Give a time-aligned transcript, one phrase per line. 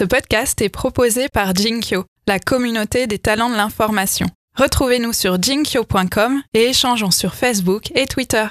[0.00, 4.28] Ce podcast est proposé par Jinkyo, la communauté des talents de l'information.
[4.56, 8.46] Retrouvez-nous sur jinkyo.com et échangeons sur Facebook et Twitter.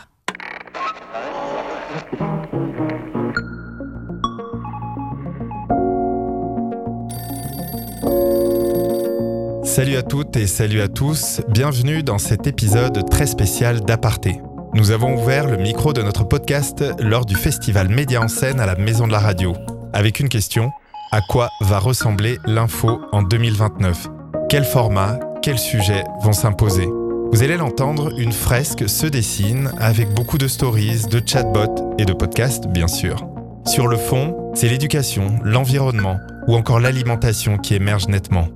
[9.64, 14.40] Salut à toutes et salut à tous, bienvenue dans cet épisode très spécial d'Aparté.
[14.76, 18.68] Nous avons ouvert le micro de notre podcast lors du festival Média en scène à
[18.68, 19.56] la Maison de la Radio,
[19.94, 20.72] avec une question,
[21.12, 24.08] à quoi va ressembler l'info en 2029
[24.50, 26.88] Quel format, quels sujets vont s'imposer?
[27.32, 32.14] Vous allez l'entendre, une fresque se dessine avec beaucoup de stories, de chatbots et de
[32.14, 33.28] podcasts bien sûr.
[33.66, 38.48] Sur le fond, c'est l'éducation, l'environnement ou encore l'alimentation qui émergent nettement.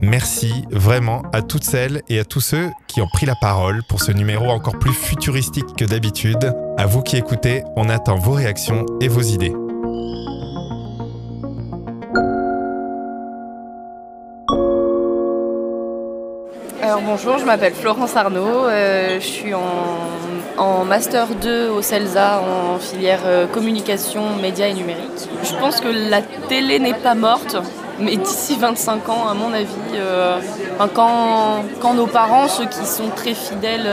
[0.00, 4.02] Merci vraiment à toutes celles et à tous ceux qui ont pris la parole pour
[4.02, 6.52] ce numéro encore plus futuristique que d'habitude.
[6.76, 9.54] À vous qui écoutez, on attend vos réactions et vos idées.
[16.92, 22.78] Alors bonjour, je m'appelle Florence Arnaud, euh, je suis en, Master 2 au CELSA en
[22.78, 25.26] filière euh, communication, médias et numérique.
[25.42, 27.56] Je pense que la télé n'est pas morte,
[27.98, 30.38] mais d'ici 25 ans, à mon avis, euh,
[30.94, 33.88] quand, nos parents, ceux qui sont très fidèles,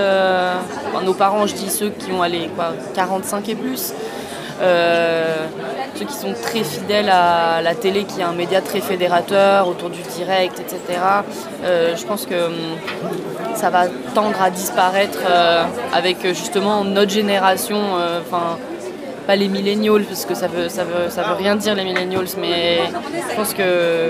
[1.06, 3.94] nos parents, je dis ceux qui ont allé quoi, 45 et plus,
[4.60, 9.90] ceux qui sont très fidèles à la télé, qui est un média très fédérateur autour
[9.90, 11.00] du direct, etc.
[11.64, 12.54] je pense que hum,
[13.56, 15.20] ça va tendre à disparaître
[15.94, 17.80] avec justement notre génération.
[18.22, 18.58] Enfin
[19.30, 22.26] pas les millennials parce que ça veut, ça veut, ça veut rien dire les millennials,
[22.42, 22.80] mais
[23.30, 24.10] je pense que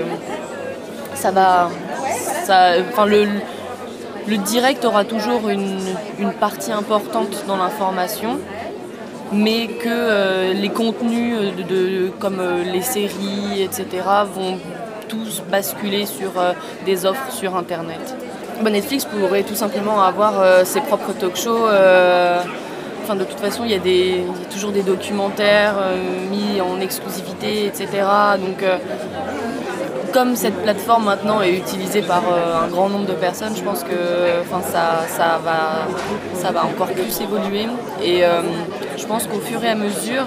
[1.14, 1.68] ça va.
[2.90, 3.28] Enfin, le,
[4.26, 5.78] le direct aura toujours une,
[6.18, 8.38] une partie importante dans l'information,
[9.32, 13.86] mais que euh, les contenus de, comme euh, les séries, etc.,
[14.34, 14.58] vont
[15.08, 16.52] tous basculer sur euh,
[16.84, 18.16] des offres sur Internet.
[18.62, 21.66] Netflix pourrait tout simplement avoir ses propres talk shows
[23.16, 25.96] de toute façon, il y a, toujours des documentaires euh,
[26.30, 27.88] mis en exclusivité, etc.
[28.38, 28.78] Donc, euh,
[30.12, 33.82] comme cette plateforme maintenant est utilisée par euh, un grand nombre de personnes, je pense
[33.82, 33.90] que
[34.72, 37.66] ça, va, encore plus évoluer.
[38.02, 38.22] Et
[38.96, 40.26] je pense qu'au fur et à mesure,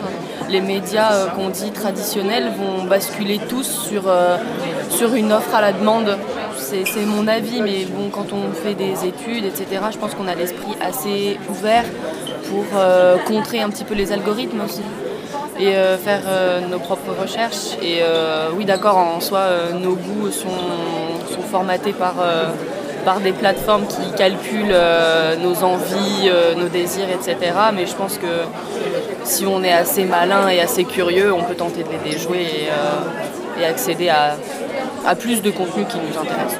[0.49, 4.03] les médias qu'on dit traditionnels vont basculer tous sur,
[4.89, 6.17] sur une offre à la demande.
[6.55, 10.35] C'est mon avis, mais bon, quand on fait des études, etc., je pense qu'on a
[10.35, 11.85] l'esprit assez ouvert
[12.49, 14.81] pour euh, contrer un petit peu les algorithmes aussi
[15.59, 17.77] et euh, faire euh, nos propres recherches.
[17.81, 18.01] Et
[18.55, 19.43] oui, d'accord, en soi,
[19.79, 20.49] nos goûts sont,
[21.51, 22.15] formatés par,
[23.05, 24.75] par des plateformes qui calculent
[25.43, 27.51] nos envies, nos désirs, etc.
[27.75, 28.45] Mais je pense que
[29.23, 32.47] si on est assez malin et assez curieux, on peut tenter de les déjouer
[33.59, 34.35] et, accéder à,
[35.05, 36.59] à plus de contenu qui nous intéresse.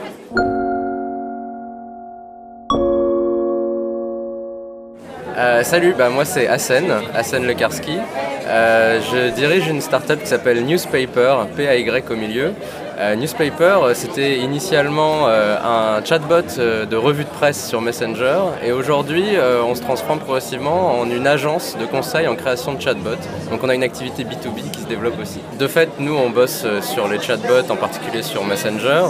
[5.36, 7.98] Euh, salut, bah, moi c'est Hassen, Hassen Lekarski.
[8.46, 12.54] Euh, je dirige une startup qui s'appelle Newspaper, P-A-Y au milieu.
[13.00, 16.42] Euh, Newspaper, c'était initialement un chatbot
[16.90, 19.24] de revue de presse sur Messenger et aujourd'hui
[19.66, 23.24] on se transforme progressivement en une agence de conseil en création de chatbots.
[23.50, 25.40] Donc on a une activité B2B qui se développe aussi.
[25.58, 29.06] De fait, nous on bosse sur les chatbots, en particulier sur Messenger.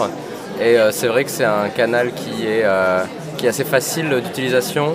[0.61, 2.65] Et c'est vrai que c'est un canal qui est,
[3.37, 4.93] qui est assez facile d'utilisation,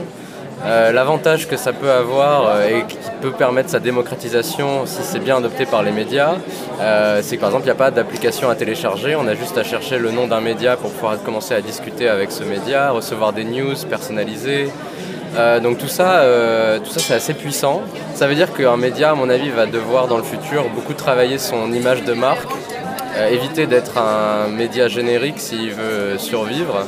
[0.65, 5.21] euh, l'avantage que ça peut avoir euh, et qui peut permettre sa démocratisation si c'est
[5.21, 6.35] bien adopté par les médias,
[6.81, 9.57] euh, c'est que par exemple il n'y a pas d'application à télécharger, on a juste
[9.57, 13.33] à chercher le nom d'un média pour pouvoir commencer à discuter avec ce média, recevoir
[13.33, 14.71] des news personnalisées.
[15.63, 16.25] donc tout ça,
[16.83, 17.83] tout ça c'est assez puissant.
[18.15, 21.39] Ça veut dire qu'un média, à mon avis, va devoir dans le futur beaucoup travailler
[21.39, 22.51] son image de marque,
[23.31, 26.85] éviter d'être un média générique s'il veut survivre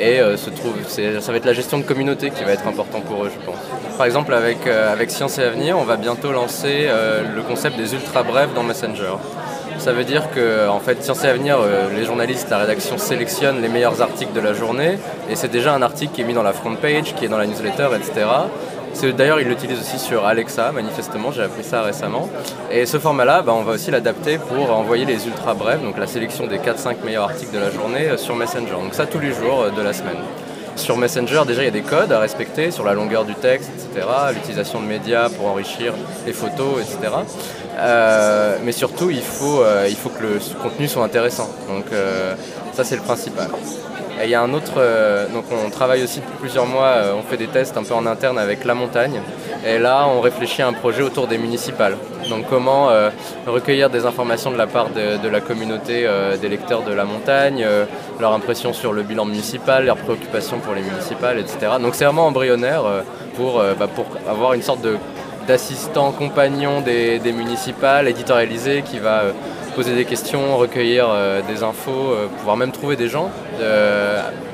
[0.00, 3.00] et euh, se trouve, ça va être la gestion de communauté qui va être important
[3.00, 3.58] pour eux, je pense.
[3.98, 7.76] Par exemple, avec, euh, avec Science et Avenir, on va bientôt lancer euh, le concept
[7.76, 9.16] des ultra brefs dans Messenger.
[9.78, 11.58] Ça veut dire que, en fait, Science et Avenir,
[11.96, 14.98] les journalistes, la rédaction sélectionnent les meilleurs articles de la journée,
[15.30, 17.38] et c'est déjà un article qui est mis dans la front page, qui est dans
[17.38, 18.26] la newsletter, etc.
[19.16, 22.28] D'ailleurs, ils l'utilisent aussi sur Alexa, manifestement, j'ai appris ça récemment.
[22.70, 26.06] Et ce format-là, bah, on va aussi l'adapter pour envoyer les ultra brefs, donc la
[26.06, 28.72] sélection des 4-5 meilleurs articles de la journée euh, sur Messenger.
[28.72, 30.18] Donc ça tous les jours euh, de la semaine.
[30.76, 33.70] Sur Messenger, déjà, il y a des codes à respecter sur la longueur du texte,
[33.74, 35.94] etc., l'utilisation de médias pour enrichir
[36.26, 37.12] les photos, etc.
[37.78, 41.50] Euh, mais surtout, il faut, il faut que le contenu soit intéressant.
[41.68, 41.86] Donc
[42.72, 43.48] ça, c'est le principal.
[44.20, 44.74] Et il y a un autre,
[45.32, 48.38] donc on travaille aussi depuis plusieurs mois, on fait des tests un peu en interne
[48.38, 49.20] avec La Montagne.
[49.66, 51.96] Et là, on réfléchit à un projet autour des municipales.
[52.28, 52.90] Donc comment
[53.46, 56.06] recueillir des informations de la part de, la communauté
[56.40, 57.64] des lecteurs de La Montagne,
[58.20, 61.72] leur impression sur le bilan municipal, leurs préoccupations pour les municipales, etc.
[61.80, 62.82] Donc c'est vraiment embryonnaire
[63.36, 64.80] pour, bah, pour avoir une sorte
[65.50, 69.32] d'assistant compagnon des, municipales, éditorialisé, qui va euh,
[69.70, 73.30] poser des questions, recueillir euh, des infos, euh, pouvoir même trouver des gens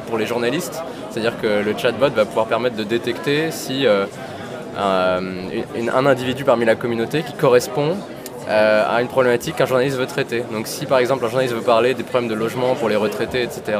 [0.08, 0.82] pour les journalistes.
[1.10, 3.86] C'est-à-dire que le chatbot va pouvoir permettre de détecter si
[4.76, 7.96] un individu parmi la communauté qui correspond
[8.48, 10.44] euh, à une problématique qu'un journaliste veut traiter.
[10.52, 13.42] Donc si par exemple un journaliste veut parler des problèmes de logement pour les retraités,
[13.42, 13.78] etc.,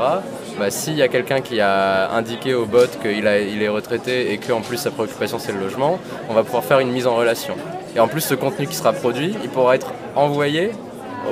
[0.59, 4.39] bah, s'il y a quelqu'un qui a indiqué au bot qu'il il est retraité et
[4.39, 7.55] qu'en plus sa préoccupation c'est le logement, on va pouvoir faire une mise en relation.
[7.95, 10.73] Et en plus ce contenu qui sera produit, il pourra être envoyé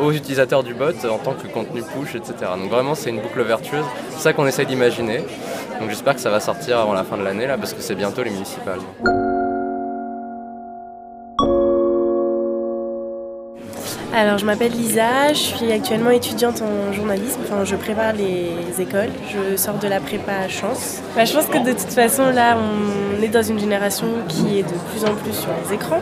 [0.03, 2.35] aux utilisateurs du bot en tant que contenu push, etc.
[2.59, 5.19] Donc vraiment c'est une boucle vertueuse, c'est ça qu'on essaie d'imaginer.
[5.81, 7.95] Donc j'espère que ça va sortir avant la fin de l'année là parce que c'est
[7.95, 8.81] bientôt les municipales.
[14.17, 17.41] Alors, je m'appelle Lisa, je suis actuellement étudiante en journalisme.
[17.43, 19.11] Enfin, je prépare les écoles.
[19.29, 21.01] Je sors de la prépa Chance.
[21.17, 24.63] Bah, je pense que de toute façon, là, on est dans une génération qui est
[24.63, 25.99] de plus en plus sur les écrans.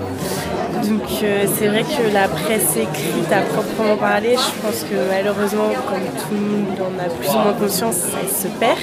[0.85, 5.71] Donc, euh, c'est vrai que la presse écrite à proprement parler, je pense que malheureusement,
[5.89, 8.79] comme tout le monde en a plus ou moins conscience, ça se perd.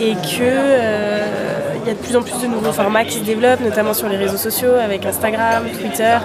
[0.00, 1.26] Et qu'il euh,
[1.86, 4.16] y a de plus en plus de nouveaux formats qui se développent, notamment sur les
[4.16, 6.18] réseaux sociaux, avec Instagram, Twitter.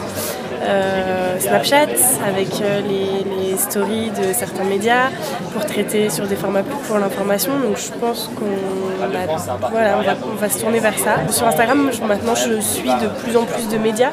[0.66, 1.90] Euh, Snapchat,
[2.28, 5.10] avec euh, les, stories de certains médias
[5.54, 7.54] pour traiter sur des formats plus pour l'information.
[7.58, 9.08] Donc je pense qu'on
[10.36, 11.16] va, se tourner vers ça.
[11.30, 14.12] Sur Instagram, maintenant je suis de plus en plus de médias,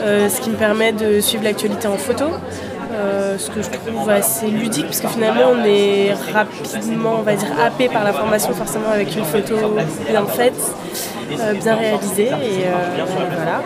[0.00, 2.26] euh, ce qui me permet de suivre l'actualité en photo.
[3.38, 7.52] ce que je trouve assez ludique parce que finalement on est rapidement on va dire
[7.64, 9.54] happé par l'information forcément avec une photo
[10.10, 10.60] bien faite,
[11.62, 12.66] bien réalisée et
[13.36, 13.62] voilà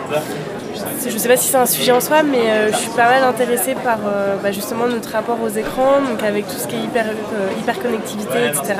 [1.09, 3.05] je ne sais pas si c'est un sujet en soi, mais euh, je suis pas
[3.05, 6.75] mal intéressée par euh, bah, justement notre rapport aux écrans, donc avec tout ce qui
[6.75, 8.75] est hyper, euh, connectivité, etc.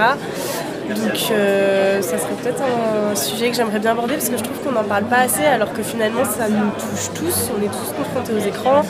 [0.89, 4.71] Donc ça serait peut-être un sujet que j'aimerais bien aborder parce que je trouve qu'on
[4.71, 8.33] n'en parle pas assez alors que finalement ça nous touche tous, on est tous confrontés
[8.33, 8.83] aux écrans,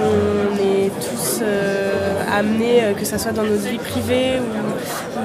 [0.00, 1.42] on est tous
[2.36, 4.40] amenés, que ce soit dans nos vies privées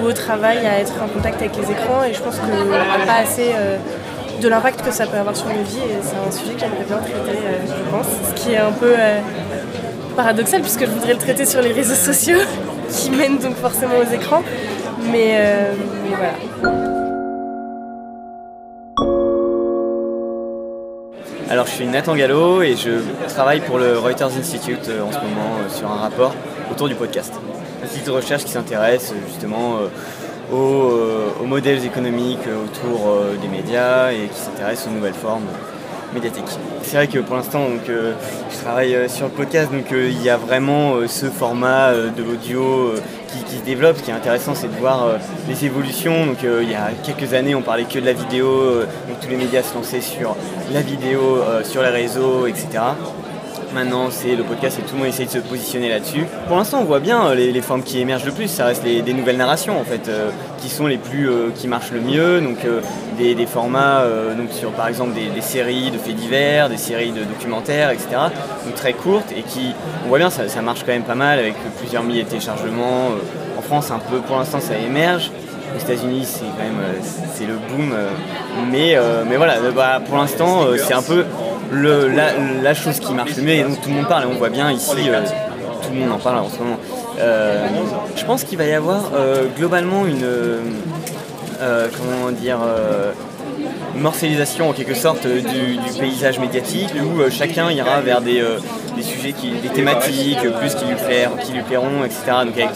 [0.02, 2.04] ou, au travail, à être en contact avec les écrans.
[2.04, 3.52] Et je pense qu'on n'en parle pas assez
[4.42, 5.78] de l'impact que ça peut avoir sur nos vies.
[5.78, 8.08] Et c'est un sujet que j'aimerais bien traiter, euh, je pense.
[8.30, 9.20] Ce qui est un peu euh,
[10.16, 12.40] paradoxal puisque je voudrais le traiter sur les réseaux sociaux
[12.90, 14.44] qui mènent donc forcément aux écrans.
[15.12, 15.74] Mais, euh,
[16.10, 16.34] voilà.
[21.50, 22.90] Alors je suis Nathan Gallo et je
[23.30, 26.34] travaille pour le Reuters Institute en ce moment sur un rapport
[26.72, 27.32] autour du podcast.
[27.84, 29.78] Un site de recherche qui s'intéresse justement
[30.52, 35.46] euh, aux, modèles économiques autour euh, des médias et qui s'intéressent aux nouvelles formes
[36.14, 36.44] médiatiques.
[36.82, 38.14] C'est vrai que pour l'instant, euh,
[38.52, 42.94] je travaille sur le podcast, donc il y a vraiment ce format de l'audio
[43.30, 43.98] qui, se développe.
[43.98, 45.08] Ce qui est intéressant, c'est de voir
[45.48, 46.26] les évolutions.
[46.26, 49.38] Donc, il y a quelques années, on parlait que de la vidéo, donc tous les
[49.38, 50.36] médias se lançaient sur
[50.72, 52.80] la vidéo, sur les réseaux, etc.
[53.74, 56.26] Maintenant, c'est le podcast et tout le monde essaye de se positionner là-dessus.
[56.48, 58.48] Pour l'instant, on voit bien euh, les, formes qui émergent le plus.
[58.48, 60.30] Ça reste les, des nouvelles narrations en fait, euh,
[60.60, 62.40] qui sont les plus, euh, qui marchent le mieux.
[62.40, 62.60] Donc
[63.18, 64.04] des, formats,
[64.38, 68.10] donc sur par exemple des, séries de faits divers, des séries de documentaires, etc.
[68.66, 69.74] Donc très courtes et qui,
[70.06, 73.10] on voit bien, ça, marche quand même pas mal avec plusieurs milliers de téléchargements.
[73.58, 75.32] en France, un peu, pour l'instant, ça émerge.
[75.76, 76.84] Aux États-Unis, c'est quand même
[77.34, 77.96] c'est le boom.
[78.72, 78.96] mais,
[79.28, 81.26] mais voilà, bah, pour l'instant, c'est un peu
[81.72, 84.50] la, chose qui marche le mieux, et donc tout le monde parle, et on voit
[84.50, 85.22] bien ici, euh,
[85.82, 86.80] tout le monde en parle en ce moment.
[87.20, 87.68] Euh,
[88.16, 90.26] je pense qu'il va y avoir euh, globalement une,
[91.60, 92.60] comment dire,
[93.96, 98.44] morcellisation en quelque sorte du, paysage médiatique où chacun ira vers des,
[99.02, 100.96] sujets, des thématiques plus qui lui,
[101.46, 102.22] qui lui plairont, etc.
[102.46, 102.70] Donc avec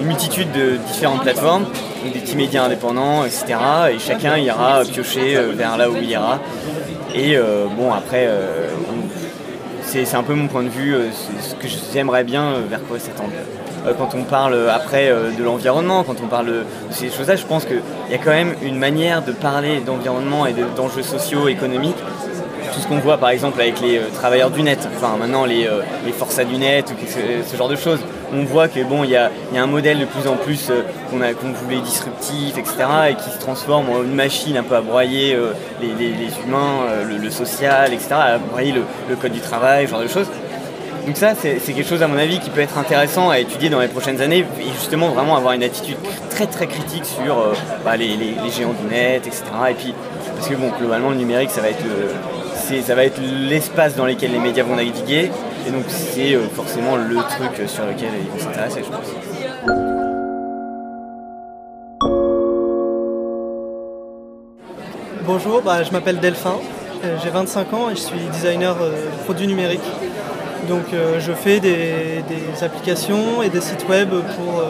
[0.00, 1.66] une multitude de différentes plateformes,
[2.04, 3.56] des petits médias indépendants, etc.
[3.92, 6.40] Et chacun ira piocher vers là où il ira.
[7.14, 8.68] Et euh, bon, après, euh,
[9.82, 11.08] c'est un peu mon point de vue, euh,
[11.40, 13.30] ce que j'aimerais bien vers quoi s'attendre.
[13.96, 17.80] Quand on parle après de l'environnement, quand on parle de ces choses-là, je pense qu'il
[18.10, 21.96] y a quand même une manière de parler d'environnement et d'enjeux sociaux, économiques
[22.74, 25.66] tout ce qu'on voit par exemple avec les travailleurs du net, enfin maintenant les,
[26.04, 28.00] les forçats du net ou ce, genre de choses
[28.32, 31.52] on voit que bon, il y a, un modèle de plus en plus euh, qu'on
[31.52, 32.74] voulait disruptif, etc.,
[33.10, 35.88] et qui se transforme en une machine un peu à broyer euh, les,
[36.44, 40.28] humains, euh, le, social, etc., à broyer le, code du travail, ce genre de choses.
[41.06, 43.80] Donc ça, c'est quelque chose à mon avis qui peut être intéressant à étudier dans
[43.80, 45.96] les prochaines années et justement vraiment avoir une attitude
[46.28, 48.16] très très critique sur bah, les,
[48.54, 49.42] géants du net, etc.
[50.36, 51.84] Parce que bon, globalement le numérique, ça va être
[52.86, 55.30] ça va être l'espace dans lequel les médias vont naviguer
[55.66, 59.06] et donc c'est euh, forcément le truc sur lequel ils vont je pense.
[65.24, 66.56] Bonjour, bah, je m'appelle Delphin,
[67.04, 69.80] euh, j'ai 25 ans et je suis designer de produits numériques.
[70.68, 70.84] Donc
[71.18, 72.22] je fais des,
[72.62, 74.62] applications et des sites web pour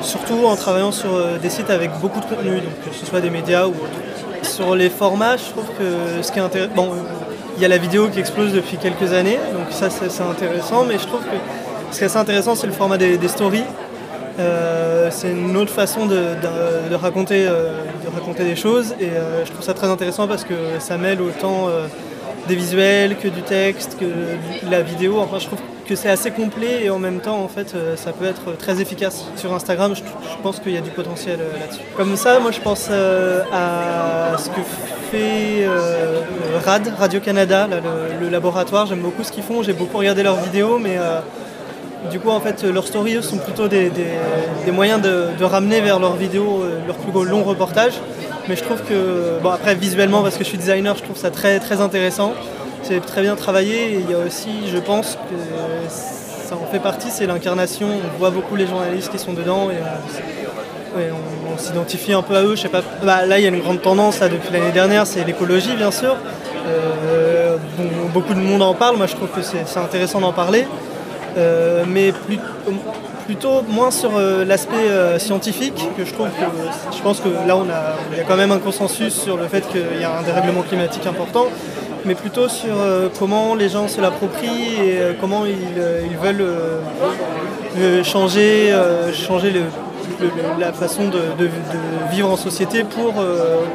[0.00, 1.10] surtout en travaillant sur
[1.40, 4.42] des sites avec beaucoup de contenu, que ce soit des médias ou autres.
[4.42, 6.88] Sur les formats, je trouve que ce qui est intéressant.
[7.56, 10.98] Il y a la vidéo qui explose depuis quelques années, donc ça c'est intéressant, mais
[10.98, 11.36] je trouve que
[11.90, 13.64] ce qui est assez intéressant, c'est le format des, stories.
[14.38, 16.36] Euh, c'est une autre façon de,
[16.94, 20.52] raconter, euh, de raconter des choses et euh, je trouve ça très intéressant parce que
[20.78, 21.68] ça mêle autant
[22.46, 24.04] des visuels que du texte, que
[24.70, 25.18] la vidéo.
[25.20, 28.12] Enfin, je trouve que c'est assez complet et en même temps, en fait, euh, ça
[28.12, 29.24] peut être très efficace.
[29.36, 30.02] Sur Instagram, je,
[30.42, 31.82] pense qu'il y a du potentiel euh, là-dessus.
[31.96, 34.60] Comme ça, moi, je pense euh, à ce que
[35.10, 35.66] fait
[36.64, 37.68] RAD, Radio-Canada,
[38.20, 38.86] le, laboratoire.
[38.86, 39.62] J'aime beaucoup ce qu'ils font.
[39.62, 40.98] J'ai beaucoup regardé leurs vidéos, mais
[42.10, 43.92] du coup, en fait, leurs stories sont plutôt des,
[44.72, 48.00] moyens de, ramener vers leurs vidéos leurs plus longs reportages.
[48.48, 51.30] Mais je trouve que, bon, après, visuellement, parce que je suis designer, je trouve ça
[51.30, 52.32] très, très intéressant
[52.86, 53.94] c'est très bien travaillé.
[53.94, 57.88] Et il y a aussi, je pense que ça en fait partie, c'est l'incarnation.
[57.88, 59.76] On voit beaucoup les journalistes qui sont dedans et
[60.98, 62.54] on, s'identifie un peu à eux.
[62.54, 65.24] Je sais pas, bah, là, il y a une grande tendance depuis l'année dernière, c'est
[65.24, 66.14] l'écologie, bien sûr.
[66.68, 67.56] Euh,
[68.12, 68.96] beaucoup de monde en parle.
[68.96, 70.66] Moi, je trouve que c'est intéressant d'en parler.
[71.38, 72.12] Euh, mais
[73.26, 76.28] plutôt moins sur euh, l'aspect scientifique, que je trouve
[76.92, 79.46] je pense que là on a, il y a quand même un consensus sur le
[79.48, 81.46] fait qu'il y a un dérèglement climatique important
[82.06, 88.04] mais plutôt sur euh, comment les gens se l'approprient et euh, comment ils, euh, veulent
[88.04, 88.72] changer,
[89.12, 89.52] changer
[90.58, 91.20] la façon de,
[92.10, 93.12] vivre en société pour,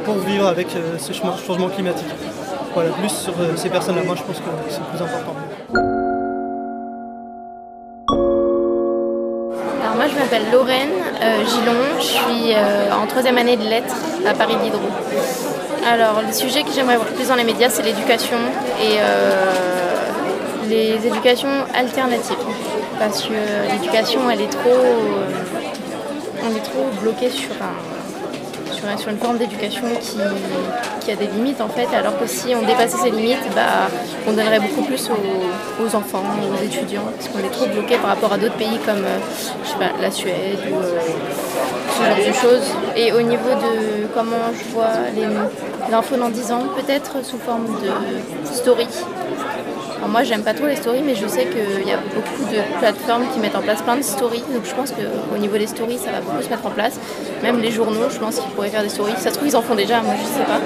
[0.04, 2.08] pour vivre avec ce changement climatique.
[2.74, 5.36] Voilà, plus sur ces personnes-là, moi je pense que c'est plus important.
[9.82, 10.90] Alors moi je m'appelle Lorraine
[11.46, 12.54] Gillon, je suis
[12.92, 13.94] en troisième année de lettres
[14.26, 15.51] à Paris Diderot.
[15.84, 18.36] Alors, le sujet que j'aimerais voir plus dans les médias, c'est l'éducation
[18.80, 19.52] et euh,
[20.68, 22.36] les éducations alternatives.
[23.00, 23.32] Parce que
[23.72, 24.70] l'éducation, elle est trop.
[24.70, 25.26] Euh,
[26.44, 27.50] on est trop bloqué sur,
[28.98, 32.98] sur, une forme d'éducation qui, a des limites en fait, alors que si on dépassait
[32.98, 33.88] ces limites, bah,
[34.26, 38.32] on donnerait beaucoup plus aux, enfants, aux étudiants, parce qu'on est trop bloqué par rapport
[38.32, 42.70] à d'autres pays comme euh, la Suède ou ce genre de choses.
[42.96, 45.10] Et au niveau de comment je vois
[45.90, 48.86] l'info dans 10 ans, peut-être sous forme de story.
[50.08, 53.24] moi, j'aime pas trop les stories, mais je sais qu'il y a beaucoup de plateformes
[53.32, 54.44] qui mettent en place plein de stories.
[54.52, 56.98] Donc, je pense qu'au niveau des stories, ça va beaucoup se mettre en place.
[57.42, 59.14] Même les journaux, je pense qu'ils pourraient faire des stories.
[59.16, 60.60] Ça se trouve, ils en font déjà, moi, je sais pas.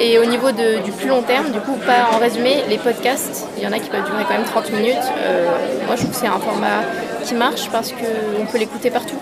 [0.00, 3.62] Et au niveau du plus long terme, du coup, pas en résumé, les podcasts, il
[3.62, 4.96] y en a qui peuvent durer quand même 30 minutes.
[5.18, 5.46] Euh,
[5.86, 6.82] moi, je trouve que c'est un format
[7.24, 9.18] qui marche parce qu'on peut l'écouter partout.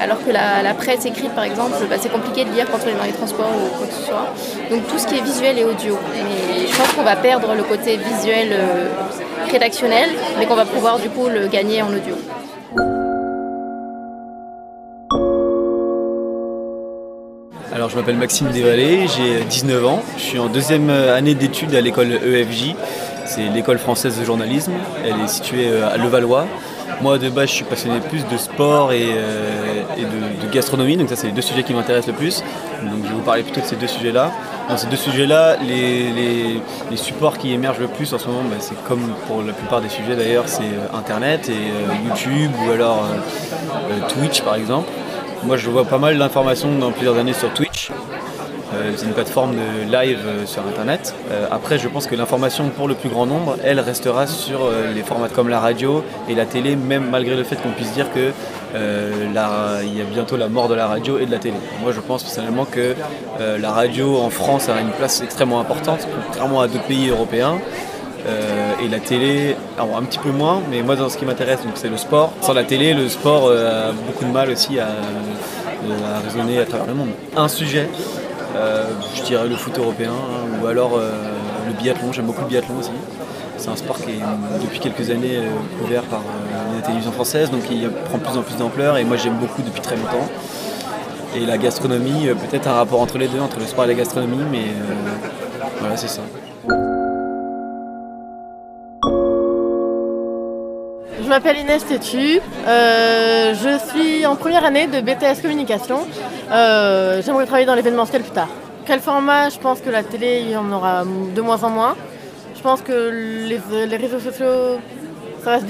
[0.00, 2.98] Alors que la, presse écrite, par exemple, bah, c'est compliqué de lire quand on est
[2.98, 4.34] dans les transports ou quoi que ce soit.
[4.70, 5.96] Donc tout ce qui est visuel et audio.
[6.12, 8.88] Mais je pense qu'on va perdre le côté visuel euh,
[9.50, 12.16] rédactionnel, mais qu'on va pouvoir du coup le gagner en audio.
[17.72, 21.80] Alors je m'appelle Maxime Desvallées, j'ai 19 ans, je suis en deuxième année d'études à
[21.80, 22.74] l'école EFJ,
[23.26, 24.72] c'est l'école française de journalisme,
[25.04, 26.46] elle est située euh, à Levallois.
[27.02, 29.82] Moi de base je suis passionné plus de sport et, euh,
[30.42, 32.42] de, gastronomie, donc ça c'est les deux sujets qui m'intéressent le plus.
[32.82, 34.30] Donc je vais vous parler plutôt de ces deux sujets-là.
[34.68, 38.80] Dans ces deux sujets-là, les, supports qui émergent le plus en ce moment, bah, c'est
[38.84, 43.04] comme pour la plupart des sujets d'ailleurs, c'est euh, Internet et euh, YouTube ou alors
[44.08, 44.88] Twitch par exemple.
[45.42, 47.90] Moi je vois pas mal d'informations dans plusieurs années sur Twitch.
[48.72, 51.14] Euh, c'est une plateforme de live euh, sur Internet.
[51.30, 55.02] Euh, après, je pense que l'information pour le plus grand nombre, elle restera sur les
[55.02, 58.32] formats comme la radio et la télé, même malgré le fait qu'on puisse dire que
[58.74, 59.38] y
[60.00, 61.56] a bientôt la mort de la radio et de la télé.
[61.82, 62.94] Moi, je pense personnellement que
[63.38, 67.58] la radio en France a une place extrêmement importante, contrairement à d'autres pays européens.
[68.82, 71.96] et la télé, un petit peu moins, mais moi dans ce qui m'intéresse, c'est le
[71.96, 72.32] sport.
[72.40, 76.86] Sans la télé, le sport a beaucoup de mal aussi à, à résonner à travers
[76.86, 77.10] le monde.
[77.36, 77.88] Un sujet
[79.16, 81.12] je dirais le foot européen hein, ou alors euh,
[81.66, 82.12] le biathlon.
[82.12, 82.90] J'aime beaucoup le biathlon aussi.
[83.56, 86.22] C'est un sport qui est depuis quelques années euh, couvert par
[86.74, 89.62] la télévision française, donc il prend de plus en plus d'ampleur et moi j'aime beaucoup
[89.62, 90.28] depuis très longtemps.
[91.36, 94.44] Et la gastronomie, peut-être un rapport entre les deux, entre le sport et la gastronomie,
[94.50, 94.66] mais
[95.80, 96.22] voilà, c'est ça.
[101.28, 102.40] M'appelle Inès Tétu.
[102.66, 106.00] Euh, je suis en première année de BTS Communication.
[106.50, 108.48] Euh, j'aimerais travailler dans l'événementiel plus tard.
[108.84, 109.48] Quel format?
[109.48, 111.96] Je pense que la télé, il y en aura de moins en moins.
[112.54, 112.92] Je pense que
[113.48, 114.78] les, réseaux sociaux,
[115.42, 115.64] ça va se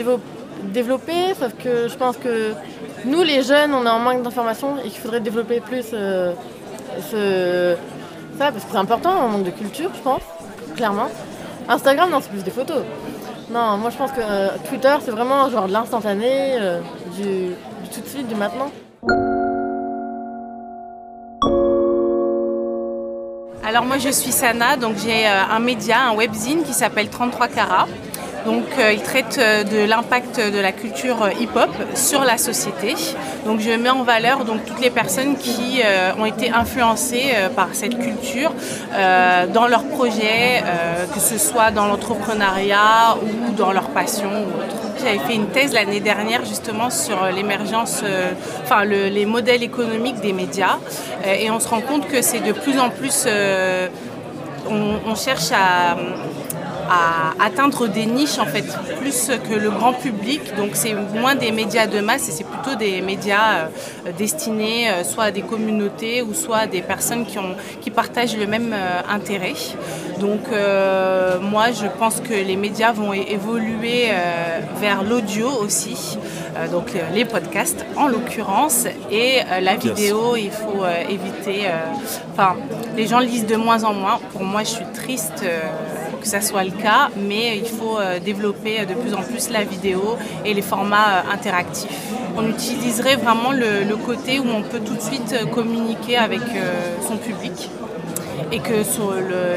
[0.64, 2.52] développer, sauf que je pense que
[3.04, 6.32] nous, les jeunes, on est en manque d'informations et qu'il faudrait développer plus euh,
[8.38, 10.22] ça, parce que c'est important, on manque de culture, je pense,
[10.76, 11.08] clairement.
[11.68, 12.82] Instagram, non, c'est plus des photos.
[13.50, 16.80] Non, moi je pense que euh, Twitter, c'est vraiment genre de l'instantané, euh,
[17.14, 17.50] du,
[17.92, 18.70] tout de suite, du maintenant.
[23.66, 27.48] Alors moi je suis Sana, donc j'ai euh, un média, un webzine qui s'appelle 33
[27.48, 27.88] Carats.
[28.44, 32.94] Donc euh, il traite euh, de l'impact de la culture euh, hip-hop sur la société.
[33.46, 35.82] Donc je mets en valeur donc, toutes les personnes qui
[36.18, 38.52] ont été influencées par cette culture
[39.52, 40.62] dans leurs projets,
[41.12, 45.04] que ce soit dans l'entrepreneuriat ou dans leur passion ou autre.
[45.04, 48.02] J'avais fait une thèse l'année dernière justement sur l'émergence,
[48.62, 50.78] enfin les modèles économiques des médias.
[51.26, 53.26] et on se rend compte que c'est de plus en plus...
[54.70, 55.96] on, cherche à,
[56.88, 58.64] à atteindre des niches en fait,
[59.00, 60.54] plus que le grand public.
[60.56, 63.68] Donc c'est moins des médias de masse et c'est plutôt des médias
[64.06, 67.90] euh, destinés euh, soit à des communautés ou soit à des personnes qui, ont, qui
[67.90, 69.54] partagent le même euh, intérêt.
[70.20, 70.40] Donc
[71.42, 74.08] moi je pense que les médias vont évoluer
[74.80, 76.18] vers l'audio aussi,
[76.70, 81.68] donc les podcasts en l'occurrence et la vidéo il faut éviter.
[82.32, 82.56] Enfin
[82.96, 84.18] les gens lisent de moins en moins.
[84.32, 85.44] Pour moi je suis triste
[86.24, 89.62] que ça soit le cas, mais il faut euh, développer de plus en plus la
[89.62, 90.16] vidéo
[90.46, 92.00] et les formats euh, interactifs.
[92.34, 96.40] On utiliserait vraiment le, côté où on peut tout de suite euh, communiquer avec
[97.06, 97.70] son public
[98.50, 98.78] et que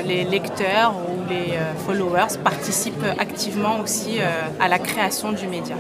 [0.07, 4.19] les lecteurs ou les followers participent activement aussi
[4.59, 5.75] à la création du média.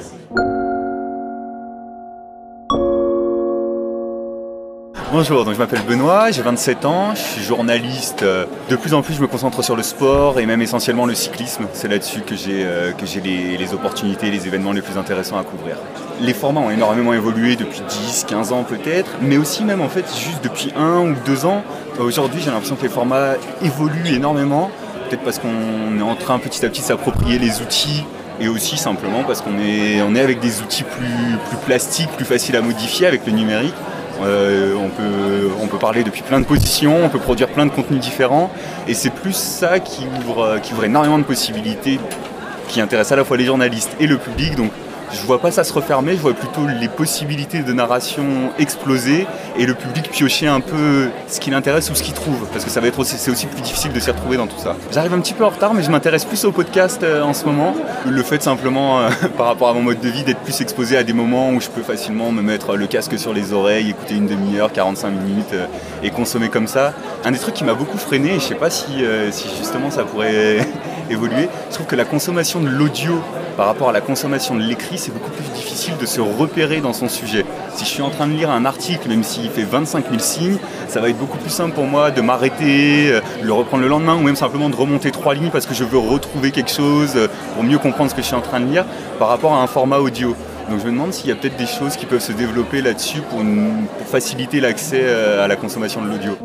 [5.19, 8.23] Bonjour, donc je m'appelle Benoît, j'ai 27 ans, je suis journaliste.
[8.69, 11.65] De plus en plus, je me concentre sur le sport et même essentiellement le cyclisme.
[11.73, 12.91] C'est là-dessus que j'ai euh,
[13.23, 15.77] les, les, opportunités, les événements les plus intéressants à couvrir.
[16.21, 20.05] Les formats ont énormément évolué depuis 10, 15 ans peut-être, mais aussi même en fait
[20.15, 21.63] juste depuis un ou deux ans.
[21.99, 24.69] Aujourd'hui, j'ai l'impression que les formats évoluent énormément.
[25.09, 28.05] Peut-être parce qu'on est en train petit à petit de s'approprier les outils
[28.39, 32.25] et aussi simplement parce qu'on est, on est avec des outils plus, plus plastiques, plus
[32.25, 33.73] faciles à modifier avec le numérique.
[34.23, 38.51] Euh, on, peut, parler depuis plein de positions, on peut produire plein de contenus différents.
[38.87, 41.99] Et c'est plus ça qui ouvre, énormément de possibilités,
[42.67, 44.53] qui intéresse à la fois les journalistes et le public.
[45.13, 48.25] Je vois pas ça se refermer, je vois plutôt les possibilités de narration
[48.59, 49.25] exploser
[49.57, 52.69] et le public piocher un peu ce qui l'intéresse ou ce qu'il trouve, parce que
[52.69, 54.75] ça va être aussi, c'est aussi plus difficile de s'y retrouver dans tout ça.
[54.91, 57.45] J'arrive un petit peu en retard, mais je m'intéresse plus au podcast euh, en ce
[57.45, 57.75] moment.
[58.07, 61.03] Le fait simplement, euh, par rapport à mon mode de vie, d'être plus exposé à
[61.03, 64.27] des moments où je peux facilement me mettre le casque sur les oreilles, écouter une
[64.27, 65.65] demi-heure, 45 minutes euh,
[66.03, 66.93] et consommer comme ça.
[67.23, 70.03] Un des trucs qui m'a beaucoup freiné, et je sais pas si, si justement ça
[70.03, 70.59] pourrait
[71.09, 73.21] évoluer, je trouve que la consommation de l'audio
[73.57, 76.93] par rapport à la consommation de l'écrit, c'est beaucoup plus difficile de se repérer dans
[76.93, 77.43] son sujet.
[77.73, 80.57] Si je suis en train de lire un article, même s'il fait 25 000 signes,
[80.87, 84.15] ça va être beaucoup plus simple pour moi de m'arrêter, euh, le reprendre le lendemain,
[84.15, 87.27] ou même simplement de remonter trois lignes parce que je veux retrouver quelque chose euh,
[87.55, 88.85] pour mieux comprendre ce que je suis en train de lire
[89.17, 90.35] par rapport à un format audio.
[90.69, 93.21] Donc je me demande s'il y a peut-être des choses qui peuvent se développer là-dessus
[93.21, 93.39] pour,
[94.05, 96.37] faciliter l'accès euh, à la consommation de l'audio.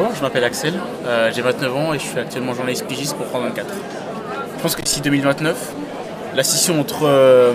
[0.00, 0.72] Bonjour, je m'appelle Axel,
[1.04, 3.66] euh, j'ai 29 ans et je suis actuellement journaliste pigiste pour France 24.
[4.56, 5.74] Je pense que d'ici 2029,
[6.34, 7.52] la scission entre euh,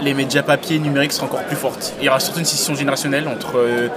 [0.00, 1.94] les médias papier et numérique sera encore plus forte.
[1.98, 3.88] Il y aura surtout une scission générationnelle entre euh,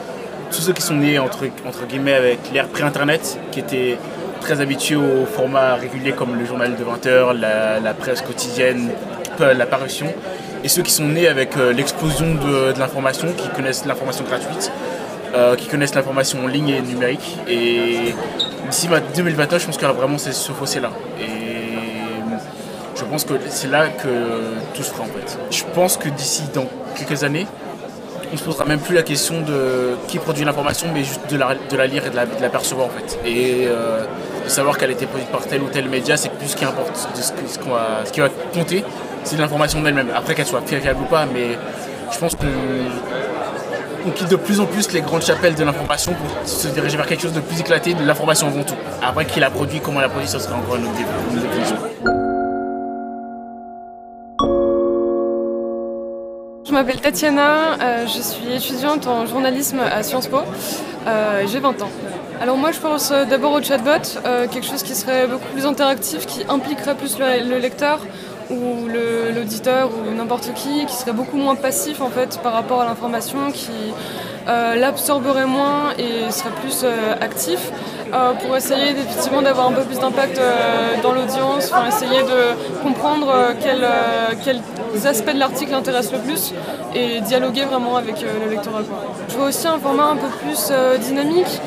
[0.50, 4.00] tous ceux qui sont nés entre, entre guillemets avec l'ère pré-internet, qui étaient
[4.40, 8.90] très habitués au format régulier comme le journal de 20 h la, presse quotidienne,
[9.40, 10.08] la parution,
[10.64, 14.72] et ceux qui sont nés avec l'explosion de l'information, qui connaissent l'information gratuite
[15.34, 17.38] euh, qui connaissent l'information en ligne et numérique.
[17.48, 18.14] Et
[18.70, 20.92] d'ici 2029, je pense qu'il y aura vraiment ce fossé-là.
[21.20, 21.72] Et
[22.96, 24.08] je pense que c'est là que
[24.74, 25.38] tout se fera en fait.
[25.50, 27.48] Je pense que d'ici dans quelques années,
[28.34, 31.88] on se posera même plus la question de qui produit l'information, mais juste de la,
[31.88, 33.20] lire et de la, percevoir en fait.
[33.26, 34.04] Et euh,
[34.44, 36.66] de savoir qu'elle a été produite par tel ou tel média, c'est plus ce qui
[36.66, 36.96] importe.
[36.96, 38.84] Ce, va, qui va compter,
[39.24, 40.10] c'est l'information d'elle-même.
[40.16, 41.58] Après qu'elle soit fiable ou pas, mais
[42.12, 42.46] je pense que
[44.06, 47.06] on quitte de plus en plus les grandes chapelles de l'information pour se diriger vers
[47.06, 48.76] quelque chose de plus éclaté, de l'information avant tout.
[49.02, 51.78] Après, qui l'a produit, comment l'a produit, ça serait encore une autre définition.
[56.72, 60.38] Je m'appelle Tatiana, euh, je suis étudiante en journalisme à Sciences Po,
[61.06, 61.90] euh, j'ai 20 ans.
[62.40, 66.26] Alors moi je pense euh, d'abord au chatbot, quelque chose qui serait beaucoup plus interactif,
[66.26, 68.00] qui impliquerait plus le lecteur
[68.52, 68.88] ou
[69.34, 73.52] l'auditeur ou n'importe qui, qui serait beaucoup moins passif en fait par rapport à l'information,
[73.52, 73.72] qui
[74.48, 77.72] euh, l'absorberait moins et serait plus euh, actif
[78.12, 80.40] euh, pour essayer effectivement d'avoir un peu plus d'impact
[81.04, 84.62] dans l'audience, enfin, essayer de comprendre quel, euh, quels
[85.06, 86.54] aspects de l'article intéressent le plus
[86.96, 88.82] et dialoguer vraiment avec le lectorat.
[89.30, 91.62] Je vois aussi un format un peu plus dynamique,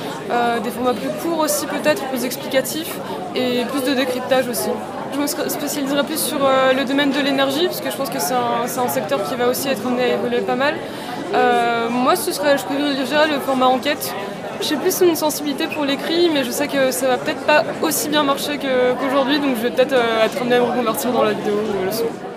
[0.62, 2.94] des formats plus courts aussi peut-être, plus explicatifs
[3.34, 4.70] et plus de décryptage aussi.
[5.14, 8.18] Je me spécialiserai plus sur euh, le domaine de l'énergie, parce que je pense que
[8.18, 10.74] c'est un, secteur qui va aussi être amené à évoluer pas mal.
[11.34, 14.12] Euh, moi, ce serait, je privilégierais le format enquête.
[14.60, 18.08] J'ai plus une sensibilité pour l'écrit, mais je sais que ça va peut-être pas aussi
[18.08, 21.32] bien marcher qu'aujourd'hui, donc je vais peut-être euh, être amené à me reconvertir dans la
[21.32, 22.33] vidéo ou le son.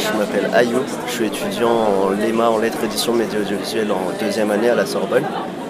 [0.00, 4.50] Je m'appelle Ayou, je suis étudiant en LEMA en lettres édition média audiovisuelle en deuxième
[4.50, 5.24] année à la Sorbonne.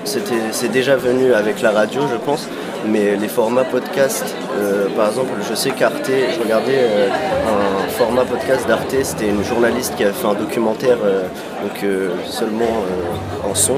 [0.05, 2.49] C'est déjà venu avec la radio je pense,
[2.87, 8.25] mais les formats podcast, euh, par exemple je sais qu'Arte, je regardais euh, un format
[8.25, 11.23] podcast d'Arte, c'était une journaliste qui avait fait un documentaire euh,
[11.62, 11.85] donc,
[12.27, 12.85] seulement
[13.49, 13.77] en son,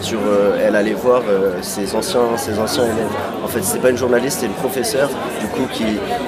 [0.00, 0.20] sur,
[0.64, 1.22] elle allait voir
[1.62, 3.16] ses, anciens, ses anciens élèves.
[3.44, 5.84] En fait c'est pas une journaliste, c'est une professeure du coup qui,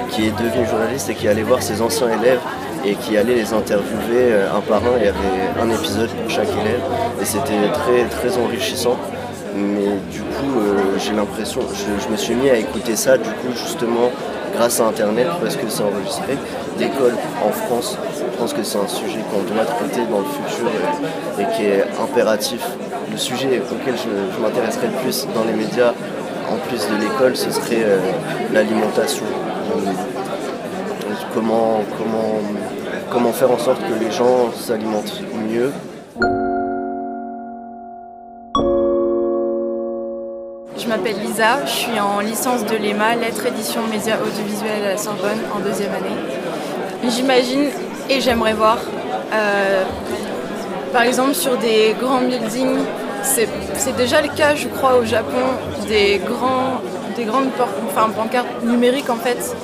[0.09, 2.39] qui est devenue journaliste et qui allait voir ses anciens élèves
[2.87, 4.97] et qui allait les interviewer euh, un par un.
[4.97, 6.81] Il y avait un épisode pour chaque élève
[7.21, 8.97] et c'était très, très enrichissant.
[9.55, 13.51] Mais du coup, euh, j'ai l'impression, je, me suis mis à écouter ça, du coup,
[13.55, 14.11] justement,
[14.55, 16.37] grâce à Internet, parce que c'est enregistré.
[16.79, 20.67] L'école en France, je pense que c'est un sujet qu'on doit traiter dans le futur
[21.39, 22.61] et, qui est impératif.
[23.11, 25.93] Le sujet auquel je, je m'intéresserais le plus dans les médias,
[26.49, 27.97] en plus de l'école, ce serait euh,
[28.53, 29.25] l'alimentation.
[31.37, 32.41] Comment, comment,
[33.11, 35.71] comment faire en sorte que les gens s'alimentent mieux.
[40.75, 44.97] Je m'appelle Lisa, je suis en licence de l'EMA, lettres édition médias audiovisuels à la
[44.97, 47.07] Sorbonne en deuxième année.
[47.07, 47.69] J'imagine
[48.09, 48.79] et j'aimerais voir,
[49.31, 49.83] euh,
[50.91, 52.79] par exemple sur des grands buildings,
[53.21, 55.37] c'est déjà le cas je crois au Japon,
[55.87, 56.81] des, grands,
[57.15, 57.49] des grandes
[57.89, 59.55] enfin, pancartes numériques en fait,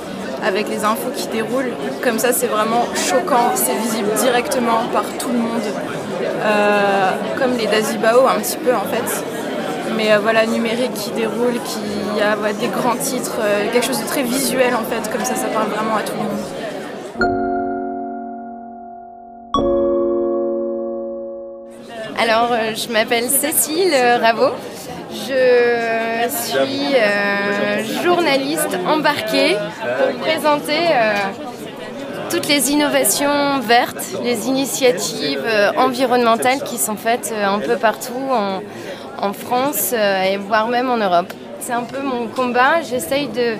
[0.46, 1.72] avec les infos qui déroulent.
[2.02, 5.68] Comme ça c'est vraiment choquant, c'est visible directement par tout le monde,
[6.44, 9.24] Euh, comme les Dazibao un petit peu en fait
[9.96, 14.06] mais euh, voilà, numérique qui déroule, qui a des grands titres, euh, quelque chose de
[14.06, 16.40] très visuel en fait, comme ça, ça parle vraiment à tout le monde.
[22.18, 24.52] Alors, je m'appelle Cécile Raveau.
[25.14, 31.14] Je suis euh, journaliste embarquée pour présenter euh,
[32.30, 38.12] toutes les innovations vertes, les initiatives euh, environnementales qui sont faites un peu partout
[39.18, 41.32] en, France et voire même en Europe.
[41.60, 42.82] C'est un peu mon combat.
[42.82, 43.56] J'essaye de,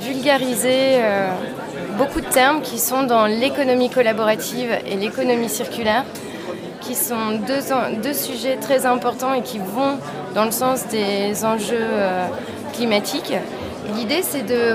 [0.00, 0.98] vulgariser
[1.96, 6.04] beaucoup de termes qui sont dans l'économie collaborative et l'économie circulaire,
[6.86, 9.98] qui sont deux, sujets très importants et qui vont
[10.34, 12.26] dans le sens des enjeux euh,
[12.74, 13.32] climatiques.
[13.94, 14.74] L'idée, c'est de,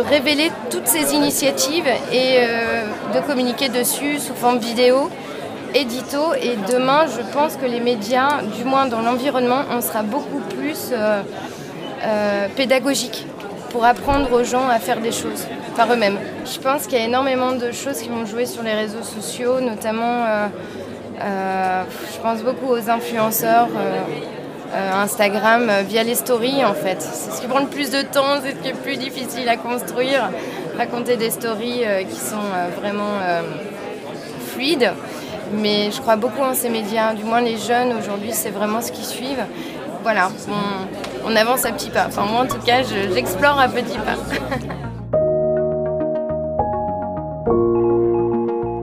[0.00, 5.10] révéler toutes ces initiatives et euh, de communiquer dessus sous forme vidéo,
[5.74, 6.34] édito.
[6.40, 10.90] Et demain, je pense que les médias, du moins dans l'environnement, on sera beaucoup plus
[10.92, 11.22] euh,
[12.02, 13.26] euh, pédagogique
[13.70, 16.18] pour apprendre aux gens à faire des choses par eux-mêmes.
[16.44, 19.60] Je pense qu'il y a énormément de choses qui vont jouer sur les réseaux sociaux,
[19.60, 20.24] notamment,
[21.20, 23.68] je pense beaucoup aux influenceurs.
[23.76, 24.00] euh,
[24.72, 27.02] euh, Instagram euh, via les stories en fait.
[27.02, 29.56] C'est ce qui prend le plus de temps, c'est ce qui est plus difficile à
[29.56, 30.30] construire.
[30.78, 33.40] Raconter des stories euh, qui sont euh, vraiment euh,
[34.52, 34.92] fluides.
[35.54, 38.92] Mais je crois beaucoup en ces médias, du moins les jeunes aujourd'hui, c'est vraiment ce
[38.92, 39.44] qu'ils suivent.
[40.04, 40.30] Voilà,
[41.26, 42.04] on, avance à petits pas.
[42.06, 44.14] Enfin, moi en tout cas, je- j'explore à petits pas.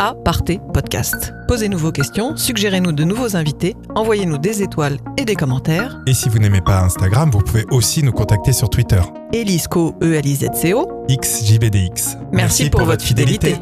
[0.00, 1.32] Aparté Podcast.
[1.48, 5.98] Posez-nous vos questions, suggérez-nous de nouveaux invités, envoyez-nous des étoiles et des commentaires.
[6.06, 9.00] Et si vous n'aimez pas Instagram, vous pouvez aussi nous contacter sur Twitter.
[9.32, 11.04] Elisco, E-L-I-Z-C-O.
[11.10, 12.16] XJBDX.
[12.32, 13.56] Merci, pour, votre fidélité.